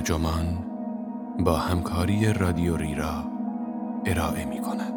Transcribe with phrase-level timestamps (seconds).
[0.00, 0.64] ترجمان
[1.38, 3.24] با همکاری رادیو ریرا
[4.06, 4.94] ارائه می کند.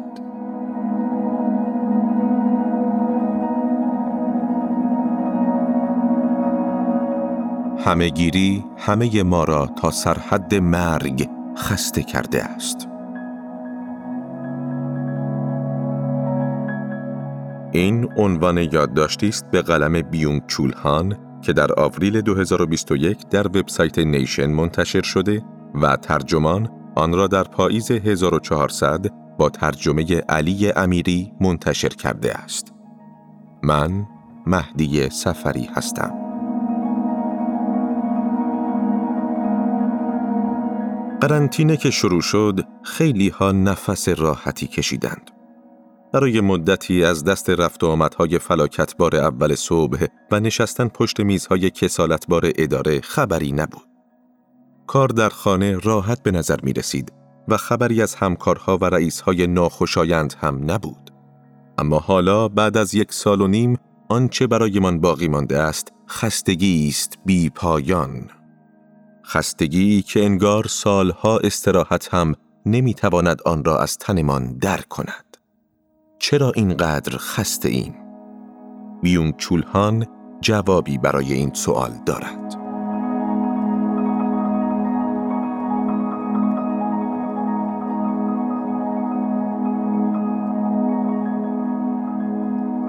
[7.86, 12.88] همه گیری همه ما را تا سرحد مرگ خسته کرده است.
[17.72, 24.46] این عنوان یادداشتی است به قلم بیونگ چولهان که در آوریل 2021 در وبسایت نیشن
[24.46, 25.42] منتشر شده
[25.82, 29.06] و ترجمان آن را در پاییز 1400
[29.38, 32.72] با ترجمه علی امیری منتشر کرده است.
[33.62, 34.06] من
[34.46, 36.12] مهدی سفری هستم.
[41.20, 45.30] قرنطینه که شروع شد خیلی ها نفس راحتی کشیدند.
[46.14, 52.52] برای مدتی از دست رفت و آمدهای فلاکتبار اول صبح و نشستن پشت میزهای کسالتبار
[52.56, 53.88] اداره خبری نبود.
[54.86, 57.12] کار در خانه راحت به نظر می رسید
[57.48, 61.10] و خبری از همکارها و رئیسهای ناخوشایند هم نبود.
[61.78, 67.18] اما حالا بعد از یک سال و نیم آنچه برایمان باقی مانده است خستگی است
[67.26, 68.30] بی پایان.
[69.26, 72.34] خستگی که انگار سالها استراحت هم
[72.66, 75.23] نمی‌تواند آن را از تنمان در کند.
[76.18, 77.94] چرا اینقدر خسته ایم؟
[79.02, 80.06] بیونگ چولهان
[80.40, 82.64] جوابی برای این سوال دارد.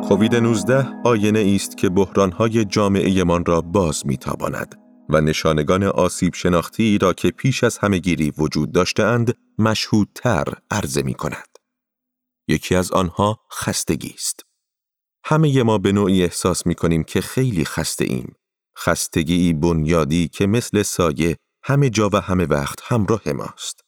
[0.07, 4.75] کووید 19 آینه است که بحرانهای جامعه را باز میتاباند
[5.09, 11.55] و نشانگان آسیب شناختی را که پیش از همهگیری وجود داشتهاند مشهودتر عرضه می کند.
[12.47, 14.39] یکی از آنها خستگی است.
[15.25, 18.35] همه ما به نوعی احساس می کنیم که خیلی خسته ایم.
[18.77, 23.81] خستگی بنیادی که مثل سایه همه جا و همه وقت همراه ماست.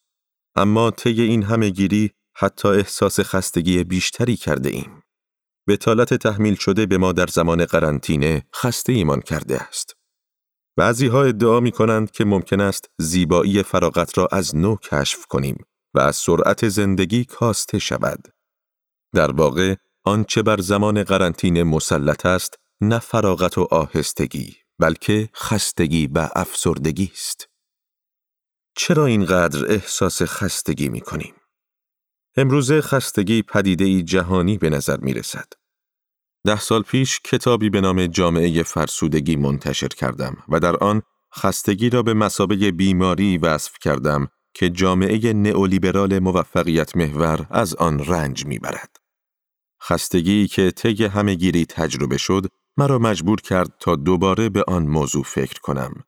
[0.56, 5.02] اما طی این همه گیری حتی احساس خستگی بیشتری کرده ایم.
[5.68, 9.94] بتالت تحمیل شده به ما در زمان قرنطینه خسته ایمان کرده است.
[10.76, 15.64] بعضی ها ادعا می کنند که ممکن است زیبایی فراغت را از نو کشف کنیم
[15.94, 18.37] و از سرعت زندگی کاسته شود.
[19.14, 19.74] در واقع
[20.04, 27.48] آنچه بر زمان قرنطینه مسلط است نه فراغت و آهستگی بلکه خستگی و افسردگی است.
[28.76, 31.34] چرا اینقدر احساس خستگی می کنیم؟
[32.36, 35.52] امروزه خستگی پدیده ای جهانی به نظر می رسد.
[36.46, 41.02] ده سال پیش کتابی به نام جامعه فرسودگی منتشر کردم و در آن
[41.36, 48.46] خستگی را به مسابه بیماری وصف کردم که جامعه نئولیبرال موفقیت محور از آن رنج
[48.46, 48.96] می‌برد.
[49.82, 52.46] خستگی که طی همهگیری تجربه شد
[52.76, 56.04] مرا مجبور کرد تا دوباره به آن موضوع فکر کنم.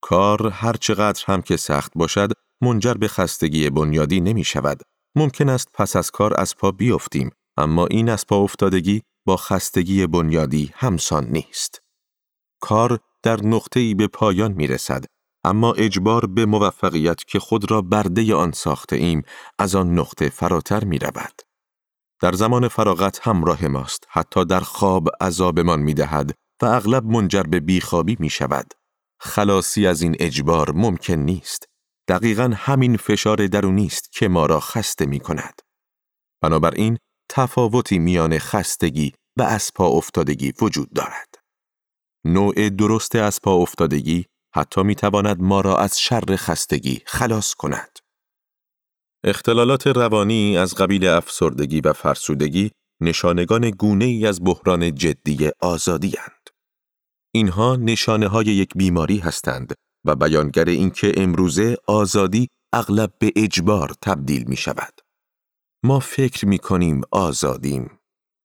[0.00, 2.32] کار هر چقدر هم که سخت باشد
[2.62, 4.82] منجر به خستگی بنیادی نمی شود.
[5.16, 10.06] ممکن است پس از کار از پا بیفتیم اما این از پا افتادگی با خستگی
[10.06, 11.82] بنیادی همسان نیست.
[12.60, 15.04] کار در نقطه‌ای به پایان می رسد
[15.44, 19.22] اما اجبار به موفقیت که خود را برده آن ساخته ایم
[19.58, 21.40] از آن نقطه فراتر می رود.
[22.24, 27.60] در زمان فراغت همراه ماست حتی در خواب عذابمان می دهد و اغلب منجر به
[27.60, 28.74] بیخوابی می شود.
[29.20, 31.68] خلاصی از این اجبار ممکن نیست.
[32.08, 35.62] دقیقا همین فشار درونی است که ما را خسته می کند.
[36.42, 36.98] بنابراین
[37.28, 41.34] تفاوتی میان خستگی و اسپا افتادگی وجود دارد.
[42.24, 48.03] نوع درست اسپا افتادگی حتی می تواند ما را از شر خستگی خلاص کند.
[49.26, 52.70] اختلالات روانی از قبیل افسردگی و فرسودگی
[53.00, 56.50] نشانگان گونه ای از بحران جدی آزادی هند.
[57.34, 59.74] اینها نشانه های یک بیماری هستند
[60.04, 65.00] و بیانگر اینکه امروزه آزادی اغلب به اجبار تبدیل می شود.
[65.84, 67.98] ما فکر می کنیم آزادیم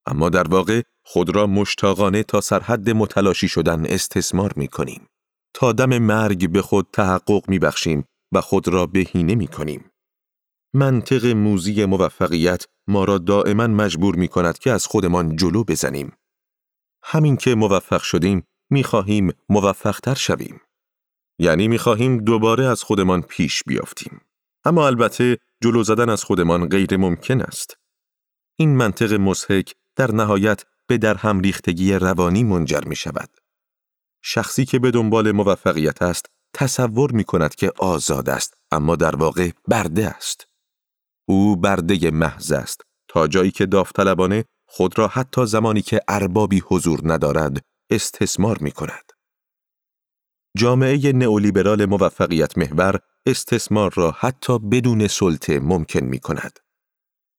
[0.06, 5.06] اما در واقع خود را مشتاقانه تا سرحد متلاشی شدن استثمار می کنیم.
[5.54, 9.89] تا دم مرگ به خود تحقق می بخشیم و خود را بهینه می کنیم.
[10.74, 16.12] منطق موزی موفقیت ما را دائما مجبور می کند که از خودمان جلو بزنیم.
[17.02, 20.60] همین که موفق شدیم می خواهیم موفقتر شویم.
[21.38, 24.20] یعنی می خواهیم دوباره از خودمان پیش بیافتیم.
[24.64, 27.76] اما البته جلو زدن از خودمان غیر ممکن است.
[28.56, 33.30] این منطق مسحک در نهایت به در هم ریختگی روانی منجر می شود.
[34.22, 39.50] شخصی که به دنبال موفقیت است تصور می کند که آزاد است اما در واقع
[39.68, 40.49] برده است.
[41.28, 47.00] او برده محض است تا جایی که داوطلبانه خود را حتی زمانی که اربابی حضور
[47.04, 49.12] ندارد استثمار می کند.
[50.56, 56.58] جامعه نئولیبرال موفقیت محور استثمار را حتی بدون سلطه ممکن می کند.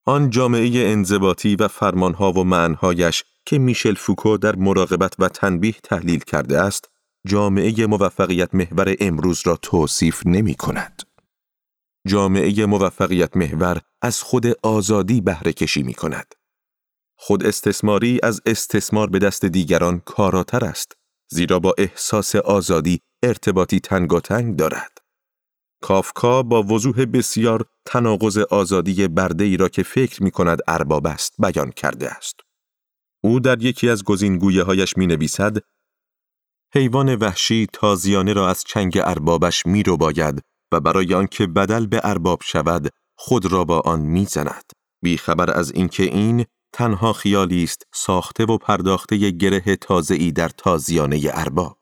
[0.05, 6.19] آن جامعه انضباطی و فرمانها و معنهایش که میشل فوکو در مراقبت و تنبیه تحلیل
[6.19, 6.89] کرده است،
[7.27, 11.03] جامعه موفقیت محور امروز را توصیف نمی کند.
[12.07, 16.33] جامعه موفقیت محور از خود آزادی بهره کشی می کند.
[17.17, 20.93] خود استثماری از استثمار به دست دیگران کاراتر است
[21.31, 24.97] زیرا با احساس آزادی ارتباطی تنگاتنگ دارد.
[25.81, 31.33] کافکا با وضوح بسیار تناقض آزادی برده ای را که فکر می کند ارباب است
[31.39, 32.39] بیان کرده است.
[33.23, 35.57] او در یکی از گزینگویه هایش می نویسد
[36.73, 40.41] حیوان وحشی تازیانه را از چنگ اربابش می رو باید
[40.71, 44.71] و برای آنکه بدل به ارباب شود خود را با آن می زند.
[45.03, 51.21] بی خبر از اینکه این تنها خیالی است ساخته و پرداخته گره تازه‌ای در تازیانه
[51.33, 51.77] ارباب.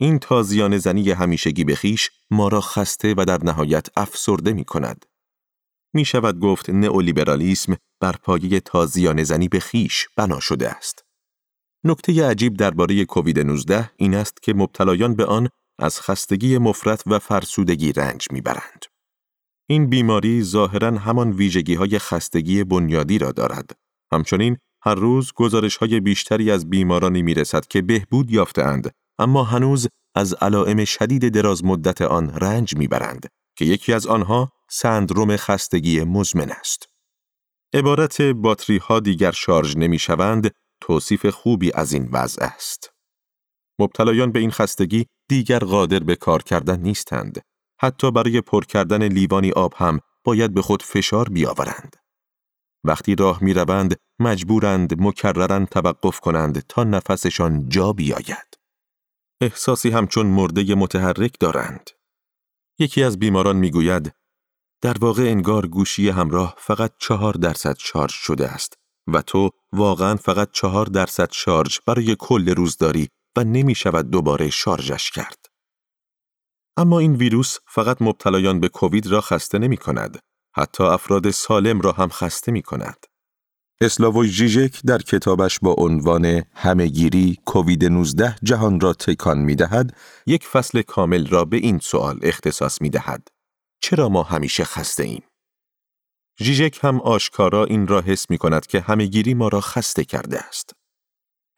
[0.00, 5.04] این تازیانه زنی همیشگی به خیش ما را خسته و در نهایت افسرده می کند.
[5.94, 11.04] می شود گفت نئولیبرالیسم بر پایه تازیانه زنی به خیش بنا شده است.
[11.84, 17.18] نکته عجیب درباره کووید 19 این است که مبتلایان به آن از خستگی مفرط و
[17.18, 18.84] فرسودگی رنج می‌برند.
[19.70, 23.70] این بیماری ظاهرا همان ویژگی های خستگی بنیادی را دارد.
[24.12, 29.88] همچنین هر روز گزارش های بیشتری از بیمارانی می رسد که بهبود یافتهاند اما هنوز
[30.14, 33.26] از علائم شدید دراز مدت آن رنج می‌برند
[33.56, 36.88] که یکی از آنها سندروم خستگی مزمن است.
[37.74, 42.90] عبارت باتری ها دیگر شارژ نمی شوند توصیف خوبی از این وضع است.
[43.78, 47.40] مبتلایان به این خستگی دیگر قادر به کار کردن نیستند.
[47.80, 51.96] حتی برای پر کردن لیوانی آب هم باید به خود فشار بیاورند.
[52.84, 58.58] وقتی راه می روند مجبورند مکررن توقف کنند تا نفسشان جا بیاید.
[59.40, 61.90] احساسی همچون مرده متحرک دارند.
[62.78, 64.12] یکی از بیماران می‌گوید
[64.82, 70.50] در واقع انگار گوشی همراه فقط چهار درصد شارژ شده است و تو واقعا فقط
[70.52, 73.08] چهار درصد شارژ برای کل روز داری
[73.38, 75.46] و نمی شود دوباره شارژش کرد.
[76.76, 80.18] اما این ویروس فقط مبتلایان به کووید را خسته نمی کند.
[80.56, 83.06] حتی افراد سالم را هم خسته می کند.
[83.80, 89.96] اسلاووی ژیژک در کتابش با عنوان همهگیری کووید 19 جهان را تکان می دهد،
[90.26, 93.28] یک فصل کامل را به این سوال اختصاص می دهد.
[93.80, 95.22] چرا ما همیشه خسته ایم؟
[96.40, 100.77] ژیژک هم آشکارا این را حس می کند که همهگیری ما را خسته کرده است.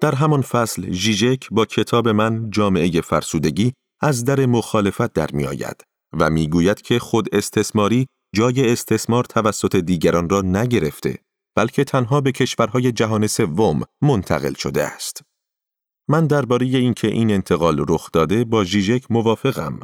[0.01, 5.85] در همان فصل ژیژک با کتاب من جامعه فرسودگی از در مخالفت در می آید
[6.13, 11.19] و می گوید که خود استثماری جای استثمار توسط دیگران را نگرفته
[11.57, 15.23] بلکه تنها به کشورهای جهان سوم منتقل شده است.
[16.09, 19.81] من درباره اینکه این انتقال رخ داده با ژیژک موافقم.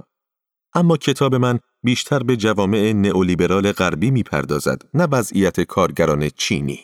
[0.75, 6.81] اما کتاب من بیشتر به جوامع نئولیبرال غربی می‌پردازد نه وضعیت کارگران چینی.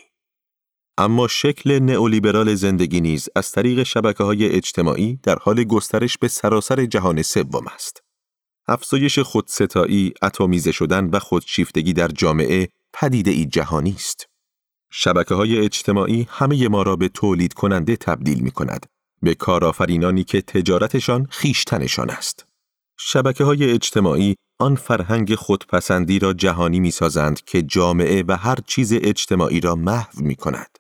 [0.99, 6.87] اما شکل نئولیبرال زندگی نیز از طریق شبکه های اجتماعی در حال گسترش به سراسر
[6.87, 8.03] جهان سوم است.
[8.69, 14.27] افزایش خودستایی، اتمیزه شدن و خودشیفتگی در جامعه پدیده ای جهانی است.
[14.91, 18.87] شبکه های اجتماعی همه ما را به تولید کننده تبدیل می کند.
[19.23, 22.47] به کارآفرینانی که تجارتشان خیشتنشان است.
[22.99, 28.93] شبکه های اجتماعی آن فرهنگ خودپسندی را جهانی می سازند که جامعه و هر چیز
[28.93, 30.79] اجتماعی را محو می کند.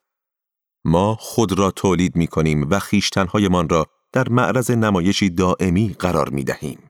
[0.84, 6.44] ما خود را تولید می کنیم و خیشتنهایمان را در معرض نمایشی دائمی قرار می
[6.44, 6.88] دهیم.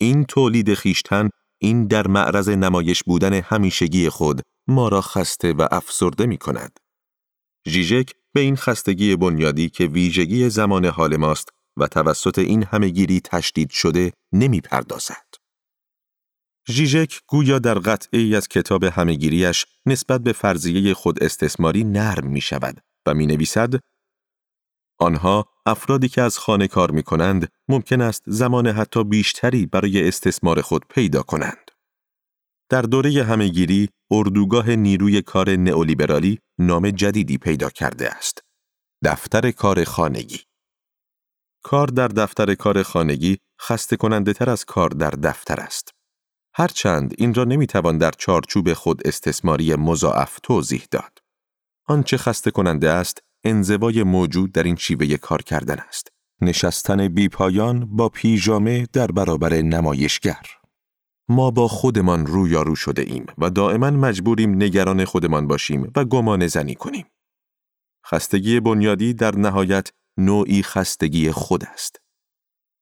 [0.00, 1.28] این تولید خیشتن
[1.58, 6.78] این در معرض نمایش بودن همیشگی خود ما را خسته و افسرده می کند.
[7.68, 13.70] ژیژک به این خستگی بنیادی که ویژگی زمان حال ماست و توسط این همهگیری تشدید
[13.70, 15.26] شده نمی پردازد.
[16.68, 22.80] ژیژک گویا در قطعی از کتاب همهگیریش نسبت به فرضیه خود استثماری نرم می شود
[23.06, 23.74] و می نویسد
[24.98, 30.60] آنها افرادی که از خانه کار می کنند ممکن است زمان حتی بیشتری برای استثمار
[30.60, 31.70] خود پیدا کنند.
[32.68, 38.40] در دوره همهگیری اردوگاه نیروی کار نئولیبرالی نام جدیدی پیدا کرده است.
[39.04, 40.40] دفتر کار خانگی
[41.62, 45.90] کار در دفتر کار خانگی خسته کننده تر از کار در دفتر است.
[46.54, 51.18] هرچند این را نمی‌توان در چارچوب خود استثماری مضاعف توضیح داد.
[51.88, 56.08] آنچه خسته کننده است انزوای موجود در این شیوه کار کردن است.
[56.40, 60.46] نشستن بیپایان با پیژامه در برابر نمایشگر.
[61.28, 66.74] ما با خودمان رویارو شده ایم و دائما مجبوریم نگران خودمان باشیم و گمان زنی
[66.74, 67.06] کنیم.
[68.06, 72.00] خستگی بنیادی در نهایت نوعی خستگی خود است.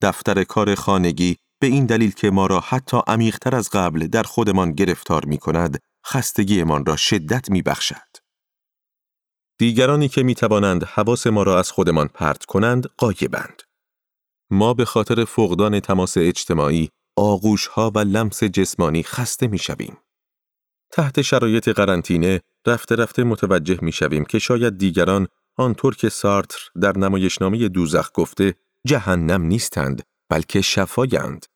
[0.03, 4.73] دفتر کار خانگی به این دلیل که ما را حتی عمیقتر از قبل در خودمان
[4.73, 8.14] گرفتار می کند، خستگیمان را شدت می بخشد.
[9.59, 13.63] دیگرانی که می توانند حواس ما را از خودمان پرت کنند، قایبند.
[14.51, 19.97] ما به خاطر فقدان تماس اجتماعی، آغوش ها و لمس جسمانی خسته می شویم.
[20.93, 26.99] تحت شرایط قرنطینه رفته رفته متوجه می شویم که شاید دیگران آنطور که سارتر در
[26.99, 28.55] نمایشنامه دوزخ گفته
[28.87, 31.47] جهنم نیستند بلکه شفایند.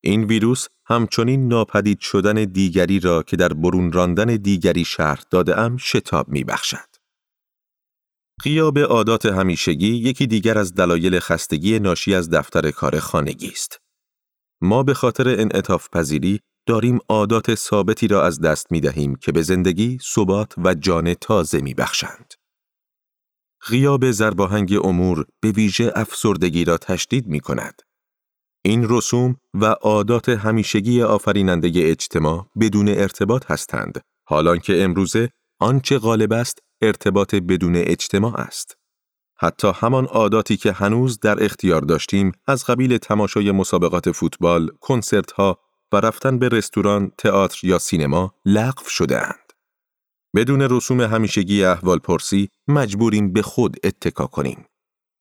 [0.00, 5.76] این ویروس همچنین ناپدید شدن دیگری را که در برون راندن دیگری شهر داده ام
[5.76, 6.89] شتاب می بخشد.
[8.42, 13.80] قیاب عادات همیشگی یکی دیگر از دلایل خستگی ناشی از دفتر کار خانگی است.
[14.60, 19.42] ما به خاطر انعطاف پذیری داریم عادات ثابتی را از دست می دهیم که به
[19.42, 22.34] زندگی ثبات و جان تازه می بخشند.
[23.68, 27.82] غیاب زرباهنگ امور به ویژه افسردگی را تشدید می کند.
[28.64, 35.30] این رسوم و عادات همیشگی آفریننده اجتماع بدون ارتباط هستند، حالان که امروزه
[35.60, 38.76] آنچه غالب است ارتباط بدون اجتماع است.
[39.36, 45.58] حتی همان عاداتی که هنوز در اختیار داشتیم از قبیل تماشای مسابقات فوتبال، کنسرت ها
[45.92, 49.52] و رفتن به رستوران، تئاتر یا سینما لغو شده اند.
[50.36, 54.64] بدون رسوم همیشگی احوال پرسی مجبوریم به خود اتکا کنیم.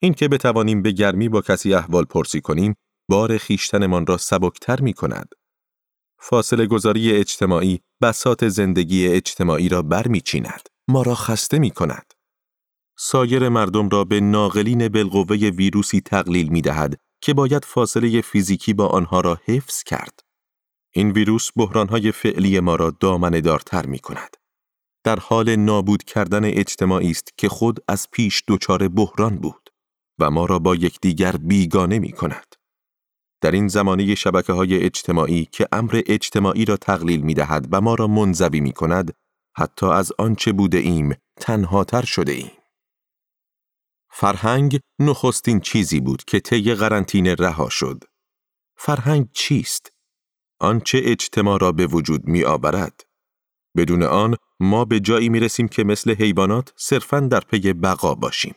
[0.02, 2.76] اینکه بتوانیم به گرمی با کسی احوال پرسی کنیم
[3.10, 5.30] بار خیشتنمان را سبکتر می کند.
[6.20, 10.69] فاصله گذاری اجتماعی بسات زندگی اجتماعی را برمیچیند.
[10.90, 12.14] ما را خسته می کند.
[12.98, 18.88] سایر مردم را به ناقلین بالقوه ویروسی تقلیل می دهد که باید فاصله فیزیکی با
[18.88, 20.20] آنها را حفظ کرد.
[20.94, 24.38] این ویروس بحرانهای فعلی ما را دامنه دارتر می کند.
[25.04, 29.70] در حال نابود کردن اجتماعی است که خود از پیش دچار بحران بود
[30.20, 32.56] و ما را با یکدیگر بیگانه می کند.
[33.42, 37.96] در این زمانه شبکه های اجتماعی که امر اجتماعی را تقلیل می دهد و ما
[37.96, 39.14] را منزوی می کند،
[39.60, 42.52] حتی از آنچه بوده ایم تنهاتر شده ایم.
[44.12, 48.04] فرهنگ نخستین چیزی بود که طی قرنطینه رها شد.
[48.78, 49.92] فرهنگ چیست؟
[50.60, 53.02] آنچه اجتماع را به وجود می آورد.
[53.78, 58.56] بدون آن ما به جایی می رسیم که مثل حیوانات صرفاً در پی بقا باشیم.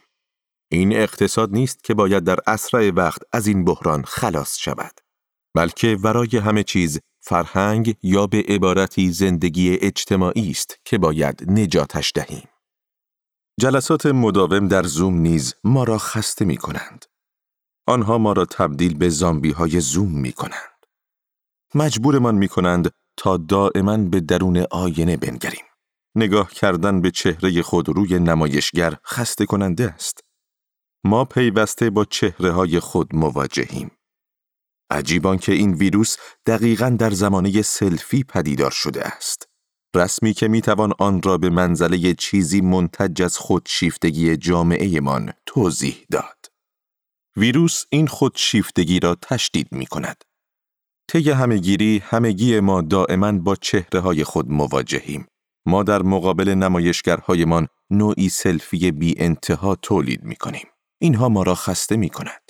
[0.71, 5.01] این اقتصاد نیست که باید در اسرع وقت از این بحران خلاص شود.
[5.55, 12.49] بلکه ورای همه چیز فرهنگ یا به عبارتی زندگی اجتماعی است که باید نجاتش دهیم.
[13.61, 17.05] جلسات مداوم در زوم نیز ما را خسته می کنند.
[17.87, 20.87] آنها ما را تبدیل به زامبی های زوم می کنند.
[21.75, 25.65] مجبورمان می کنند تا دائما به درون آینه بنگریم.
[26.15, 30.21] نگاه کردن به چهره خود روی نمایشگر خسته کننده است.
[31.05, 33.91] ما پیوسته با چهره های خود مواجهیم.
[34.93, 39.49] عجیبان که این ویروس دقیقا در زمانه سلفی پدیدار شده است.
[39.97, 46.47] رسمی که می‌توان آن را به منزله چیزی منتج از خودشیفتگی جامعه من توضیح داد.
[47.37, 50.25] ویروس این خودشیفتگی را تشدید می کند.
[51.09, 55.27] طی همهگیری همگی ما دائما با چهره های خود مواجهیم.
[55.67, 60.67] ما در مقابل نمایشگرهایمان نوعی سلفی بی انتها تولید می کنیم.
[61.01, 62.42] اینها ما را خسته می کند.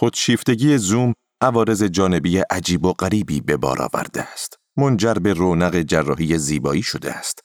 [0.00, 4.56] خودشیفتگی زوم عوارض جانبی عجیب و غریبی به بار آورده است.
[4.76, 7.40] منجر به رونق جراحی زیبایی شده است.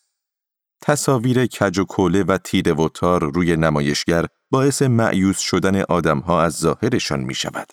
[0.84, 6.54] تصاویر کج و کوله و تیره و تار روی نمایشگر باعث معیوز شدن آدمها از
[6.54, 7.68] ظاهرشان می شود.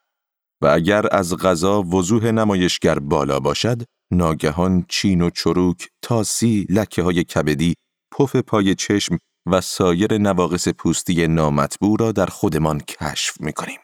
[0.62, 7.24] و اگر از غذا وضوح نمایشگر بالا باشد، ناگهان چین و چروک، تاسی، لکه های
[7.24, 7.74] کبدی،
[8.12, 13.81] پف پای چشم و سایر نواقص پوستی نامطبوع را در خودمان کشف می کنیم.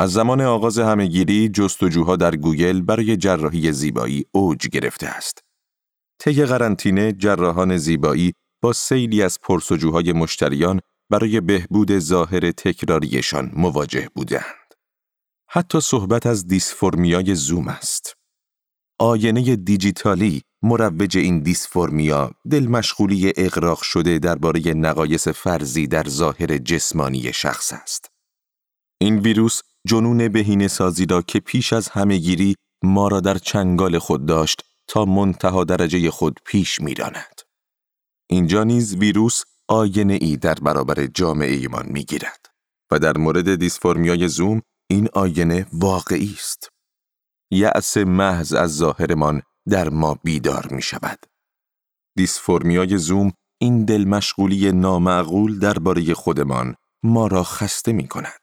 [0.00, 5.44] از زمان آغاز همهگیری جستجوها در گوگل برای جراحی زیبایی اوج گرفته است.
[6.18, 10.80] طی قرنطینه جراحان زیبایی با سیلی از پرسجوهای مشتریان
[11.10, 14.74] برای بهبود ظاهر تکراریشان مواجه بودند.
[15.48, 18.14] حتی صحبت از دیسفورمیای زوم است.
[18.98, 27.32] آینه دیجیتالی مروج این دیسفورمیا دل مشغولی اقراق شده درباره نقایص فرضی در ظاهر جسمانی
[27.32, 28.10] شخص است.
[29.00, 34.26] این ویروس جنون بهینه سازی را که پیش از همهگیری ما را در چنگال خود
[34.26, 37.40] داشت تا منتها درجه خود پیش میراند.
[38.30, 42.46] اینجا نیز ویروس آینه ای در برابر جامعه ایمان می گیرد
[42.90, 46.68] و در مورد دیسفورمیای زوم این آینه واقعی است.
[47.50, 51.26] یأس محض از ظاهرمان در ما بیدار می شود.
[52.16, 58.39] دیسفورمیای زوم این دل مشغولی نامعقول درباره خودمان ما را خسته می کند.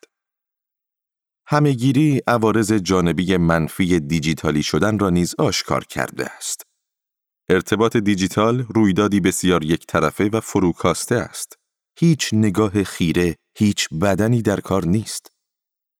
[1.50, 6.62] همهگیری عوارض جانبی منفی دیجیتالی شدن را نیز آشکار کرده است.
[7.50, 11.58] ارتباط دیجیتال رویدادی بسیار یک طرفه و فروکاسته است.
[12.00, 15.32] هیچ نگاه خیره، هیچ بدنی در کار نیست.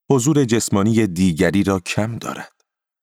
[0.10, 2.54] حضور جسمانی دیگری را کم دارد.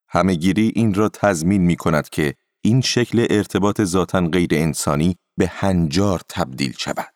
[0.09, 2.35] همهگیری این را تضمین می کند که
[2.65, 7.15] این شکل ارتباط ذاتا غیر انسانی به هنجار تبدیل شود.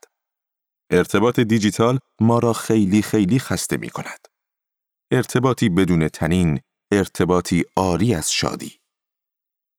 [0.91, 4.38] ارتباط دیجیتال ما را خیلی خیلی خسته می کند.
[5.11, 6.61] ارتباطی بدون تنین،
[6.93, 8.73] ارتباطی آری از شادی.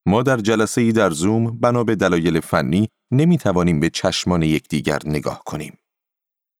[0.06, 5.00] ما در جلسه ای در زوم بنا به دلایل فنی نمی توانیم به چشمان یکدیگر
[5.06, 5.78] نگاه کنیم.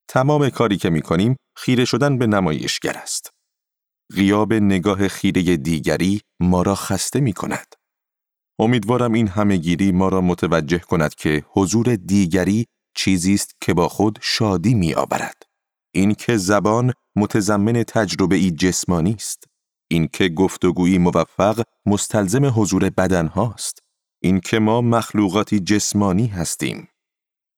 [0.08, 3.30] تمام کاری که می کنیم خیره شدن به نمایشگر است.
[4.16, 7.74] غیاب نگاه خیره دیگری ما را خسته می کند.
[8.58, 14.18] امیدوارم این همهگیری ما را متوجه کند که حضور دیگری چیزی است که با خود
[14.22, 15.49] شادی می آورد.
[15.94, 19.44] این که زبان متضمن تجربه ای جسمانی است.
[19.90, 23.78] این که گفتگویی موفق مستلزم حضور بدن هاست.
[24.22, 26.88] این که ما مخلوقاتی جسمانی هستیم.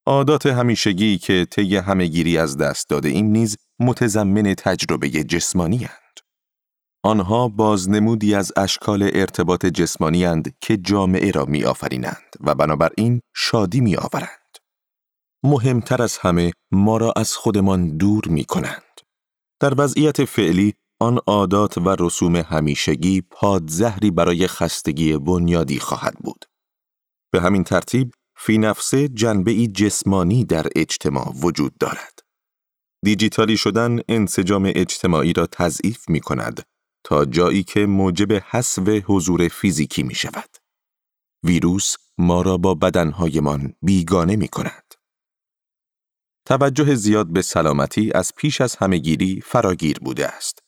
[0.07, 6.03] عادات همیشگی که طی همهگیری از دست داده ایم نیز متضمن تجربه جسمانی هست.
[7.05, 13.81] آنها بازنمودی از اشکال ارتباط جسمانی هند که جامعه را می آفرینند و بنابراین شادی
[13.81, 14.42] می آورند.
[15.45, 19.01] مهمتر از همه ما را از خودمان دور می کنند.
[19.61, 26.45] در وضعیت فعلی آن عادات و رسوم همیشگی پادزهری برای خستگی بنیادی خواهد بود.
[27.33, 32.19] به همین ترتیب فی نفسه جنبه ای جسمانی در اجتماع وجود دارد.
[33.05, 36.63] دیجیتالی شدن انسجام اجتماعی را تضعیف می کند
[37.05, 40.57] تا جایی که موجب حسب حضور فیزیکی می شود.
[41.45, 45.02] ویروس ما را با بدنهایمان بیگانه می کند.
[46.45, 50.59] توجه زیاد به سلامتی از پیش از همهگیری فراگیر بوده است.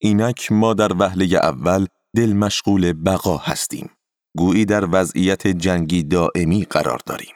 [0.00, 3.90] اینک ما در وهله اول دل مشغول بقا هستیم.
[4.36, 7.34] گویی در وضعیت جنگی دائمی قرار داریم.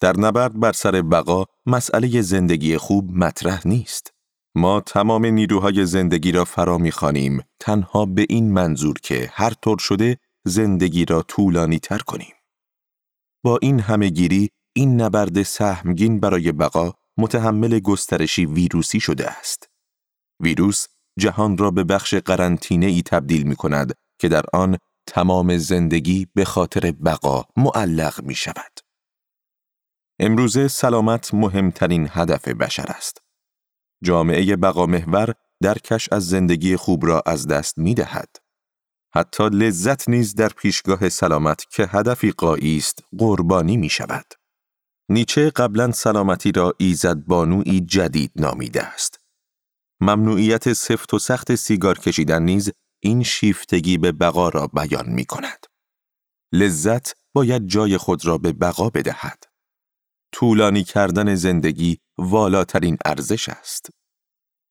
[0.00, 4.12] در نبرد بر سر بقا مسئله زندگی خوب مطرح نیست.
[4.54, 10.18] ما تمام نیروهای زندگی را فرا می‌خوانیم تنها به این منظور که هر طور شده
[10.44, 12.32] زندگی را طولانی تر کنیم.
[13.44, 19.68] با این همه گیری این نبرد سهمگین برای بقا متحمل گسترشی ویروسی شده است.
[20.40, 20.86] ویروس
[21.18, 26.44] جهان را به بخش قرنطینه ای تبدیل می کند که در آن تمام زندگی به
[26.44, 28.80] خاطر بقا معلق می شود.
[30.18, 33.22] امروزه سلامت مهمترین هدف بشر است.
[34.04, 38.36] جامعه بقا محور درکش از زندگی خوب را از دست می دهد.
[39.14, 44.26] حتی لذت نیز در پیشگاه سلامت که هدفی قایی است قربانی می شود.
[45.08, 49.20] نیچه قبلا سلامتی را ایزد بانوی جدید نامیده است.
[50.00, 52.70] ممنوعیت سفت و سخت سیگار کشیدن نیز
[53.02, 55.66] این شیفتگی به بقا را بیان می کند.
[56.52, 59.44] لذت باید جای خود را به بقا بدهد.
[60.32, 63.90] طولانی کردن زندگی والاترین ارزش است.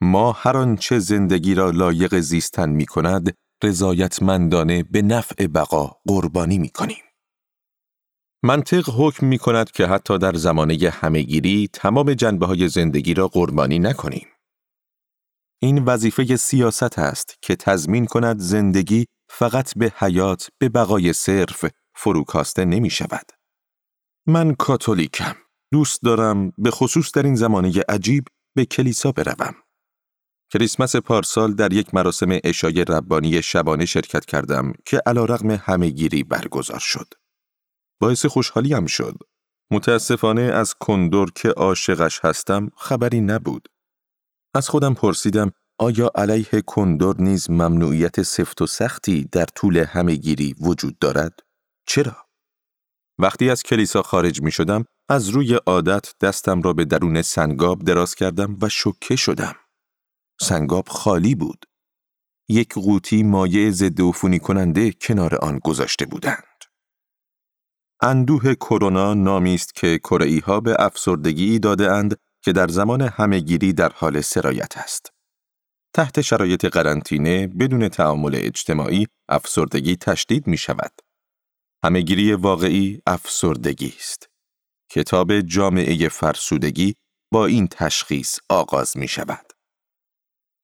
[0.01, 6.69] ما هر آنچه زندگی را لایق زیستن می کند، رضایتمندانه به نفع بقا قربانی می
[6.69, 7.03] کنیم.
[8.45, 13.79] منطق حکم می کند که حتی در زمانه همهگیری تمام جنبه های زندگی را قربانی
[13.79, 14.27] نکنیم.
[15.61, 22.65] این وظیفه سیاست است که تضمین کند زندگی فقط به حیات به بقای صرف فروکاسته
[22.65, 23.31] نمی شود.
[24.27, 25.35] من کاتولیکم.
[25.71, 29.55] دوست دارم به خصوص در این زمانه عجیب به کلیسا بروم.
[30.53, 36.79] کریسمس پارسال در یک مراسم اشای ربانی شبانه شرکت کردم که علا رغم همهگیری برگزار
[36.79, 37.13] شد.
[37.99, 39.15] باعث خوشحالیم شد.
[39.71, 43.67] متاسفانه از کندور که عاشقش هستم خبری نبود.
[44.55, 50.99] از خودم پرسیدم آیا علیه کندور نیز ممنوعیت سفت و سختی در طول همهگیری وجود
[50.99, 51.39] دارد؟
[51.87, 52.17] چرا؟
[53.19, 58.15] وقتی از کلیسا خارج می شدم از روی عادت دستم را به درون سنگاب دراز
[58.15, 59.55] کردم و شکه شدم.
[60.41, 61.65] سنگاب خالی بود.
[62.49, 66.54] یک قوطی مایع ضد عفونی کننده کنار آن گذاشته بودند.
[68.05, 73.73] اندوه کرونا نامی است که کره ها به افسردگی داده اند که در زمان همهگیری
[73.73, 75.09] در حال سرایت است.
[75.93, 80.91] تحت شرایط قرنطینه بدون تعامل اجتماعی افسردگی تشدید می شود.
[81.85, 84.29] همهگیری واقعی افسردگی است.
[84.91, 86.95] کتاب جامعه فرسودگی
[87.33, 89.53] با این تشخیص آغاز می شود.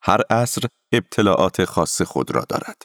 [0.04, 0.62] هر عصر
[0.94, 2.82] ابتلاعات خاص خود را دارد.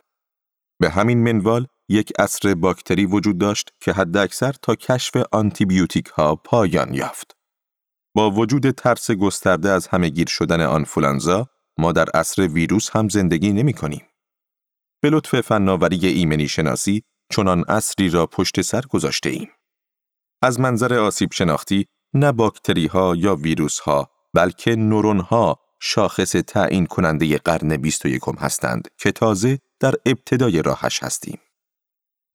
[0.80, 6.94] به همین منوال یک عصر باکتری وجود داشت که حداکثر تا کشف آنتیبیوتیک ها پایان
[6.94, 7.36] یافت.
[8.14, 13.72] با وجود ترس گسترده از همهگیر شدن آنفولانزا، ما در عصر ویروس هم زندگی نمی
[13.72, 14.02] کنیم.
[15.02, 19.48] به لطف فناوری ایمنی شناسی چنان اصری را پشت سر گذاشته ایم.
[20.42, 26.86] از منظر آسیب شناختی نه باکتری ها یا ویروس ها بلکه نورون ها شاخص تعیین
[26.86, 31.38] کننده قرن 21 هستند که تازه در ابتدای راهش هستیم.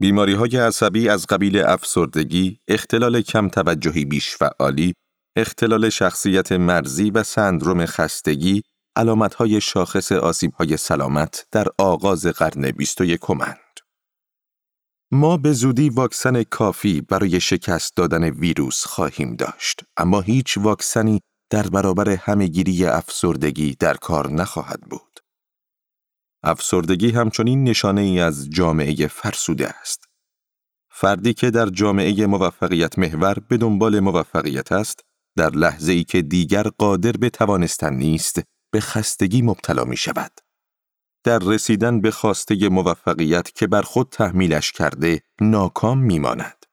[0.01, 4.93] بیماری های عصبی از قبیل افسردگی، اختلال کم توجهی بیش فعالی،
[5.35, 8.61] اختلال شخصیت مرزی و سندروم خستگی
[8.95, 13.79] علامت های شاخص آسیب های سلامت در آغاز قرن 21 کمند.
[15.11, 21.67] ما به زودی واکسن کافی برای شکست دادن ویروس خواهیم داشت، اما هیچ واکسنی در
[21.67, 25.10] برابر همهگیری افسردگی در کار نخواهد بود.
[26.43, 30.07] افسردگی همچنین نشانه ای از جامعه فرسوده است.
[30.89, 34.99] فردی که در جامعه موفقیت محور به دنبال موفقیت است،
[35.37, 40.31] در لحظه ای که دیگر قادر به توانستن نیست، به خستگی مبتلا می شود.
[41.23, 46.65] در رسیدن به خواسته موفقیت که بر خود تحمیلش کرده، ناکام می ماند.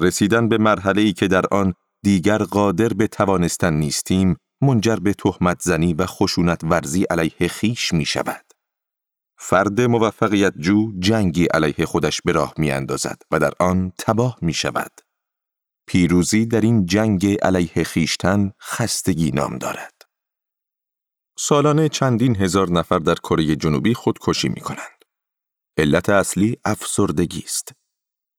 [0.00, 5.62] رسیدن به مرحله ای که در آن دیگر قادر به توانستن نیستیم، منجر به تهمت
[5.62, 8.49] زنی و خشونت ورزی علیه خیش می شود.
[9.42, 14.52] فرد موفقیت جو جنگی علیه خودش به راه می اندازد و در آن تباه می
[14.52, 15.00] شود.
[15.86, 20.02] پیروزی در این جنگ علیه خیشتن خستگی نام دارد.
[21.38, 25.04] سالانه چندین هزار نفر در کره جنوبی خودکشی می کنند.
[25.76, 27.72] علت اصلی افسردگی است.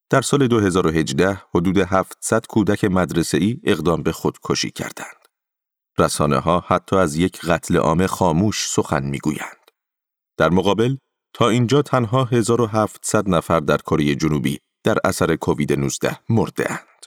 [0.09, 5.27] در سال 2018 حدود 700 کودک ای اقدام به خودکشی کردند.
[5.99, 9.60] رسانه ها حتی از یک قتل عام خاموش سخن می‌گویند.
[10.37, 10.97] در مقابل
[11.33, 17.05] تا اینجا تنها 1700 نفر در کره جنوبی در اثر کووید 19 مرده اند.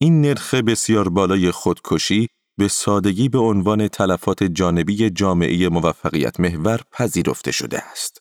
[0.00, 7.52] این نرخ بسیار بالای خودکشی به سادگی به عنوان تلفات جانبی جامعه موفقیت محور پذیرفته
[7.52, 8.18] شده است.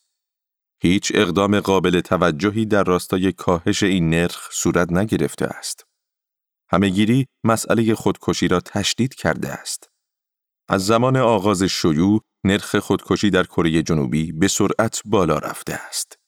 [0.81, 5.85] هیچ اقدام قابل توجهی در راستای کاهش این نرخ صورت نگرفته است.
[6.69, 9.89] همهگیری مسئله خودکشی را تشدید کرده است.
[10.69, 16.19] از زمان آغاز شیوع نرخ خودکشی در کره جنوبی به سرعت بالا رفته است.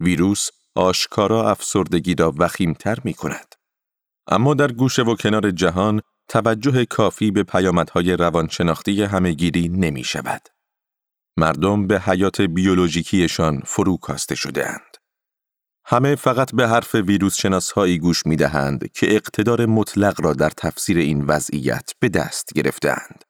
[0.00, 3.54] ویروس آشکارا افسردگی را وخیمتر می کند.
[4.26, 10.48] اما در گوشه و کنار جهان توجه کافی به پیامدهای روانشناختی همهگیری نمی شود.
[11.36, 14.96] مردم به حیات بیولوژیکیشان فرو کاسته شده اند.
[15.84, 20.98] همه فقط به حرف ویروس شناسهایی گوش می دهند که اقتدار مطلق را در تفسیر
[20.98, 23.24] این وضعیت به دست گرفتند.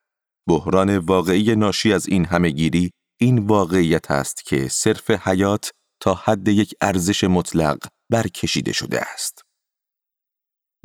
[0.48, 6.74] بحران واقعی ناشی از این همهگیری این واقعیت است که صرف حیات تا حد یک
[6.81, 7.78] ارزش مطلق
[8.11, 9.42] برکشیده شده است.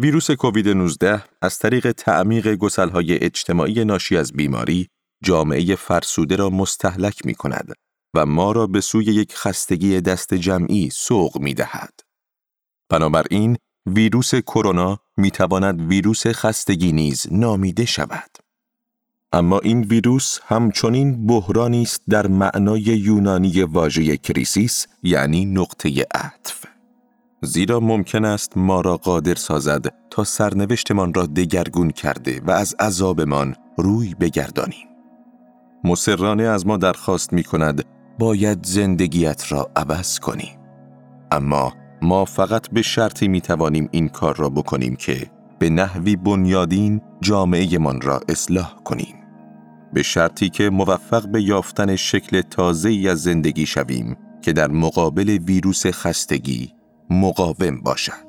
[0.01, 4.87] ویروس کووید 19 از طریق تعمیق گسلهای اجتماعی ناشی از بیماری
[5.23, 7.73] جامعه فرسوده را مستحلک می کند
[8.15, 11.99] و ما را به سوی یک خستگی دست جمعی سوق می دهد.
[12.89, 18.46] بنابراین ویروس کرونا می تواند ویروس خستگی نیز نامیده شود.
[19.33, 26.65] اما این ویروس همچنین بحرانی است در معنای یونانی واژه کریسیس یعنی نقطه عطف.
[27.41, 33.55] زیرا ممکن است ما را قادر سازد تا سرنوشتمان را دگرگون کرده و از عذابمان
[33.77, 34.87] روی بگردانیم.
[35.83, 37.85] مسررانه از ما درخواست می کند
[38.19, 40.57] باید زندگیت را عوض کنی.
[41.31, 47.01] اما ما فقط به شرطی می توانیم این کار را بکنیم که به نحوی بنیادین
[47.21, 49.15] جامعه من را اصلاح کنیم.
[49.93, 55.85] به شرطی که موفق به یافتن شکل تازه از زندگی شویم که در مقابل ویروس
[55.85, 56.73] خستگی
[57.09, 58.26] مقاوم باشد.